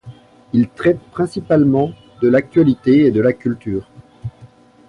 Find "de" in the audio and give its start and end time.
2.23-2.27, 3.11-3.21